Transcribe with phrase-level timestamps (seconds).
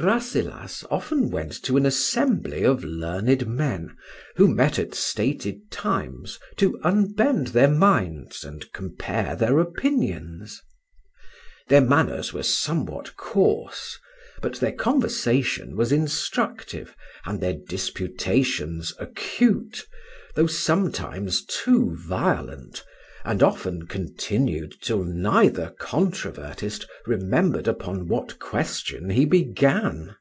[0.00, 3.96] RASSELAS went often to an assembly of learned men,
[4.34, 10.60] who met at stated times to unbend their minds and compare their opinions.
[11.68, 13.96] Their manners were somewhat coarse,
[14.40, 19.86] but their conversation was instructive, and their disputations acute,
[20.34, 22.82] though sometimes too violent,
[23.24, 30.12] and often continued till neither controvertist remembered upon what question he began.